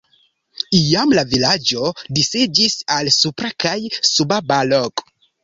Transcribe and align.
Iam 0.77 1.11
la 1.17 1.23
vilaĝo 1.33 1.89
disiĝis 2.21 2.77
al 2.97 3.13
Supra 3.19 3.53
kaj 3.67 3.77
Suba 4.15 4.43
Balog. 4.51 5.07